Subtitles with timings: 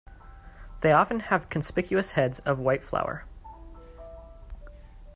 [0.79, 3.23] They often have conspicuous heads of white flower.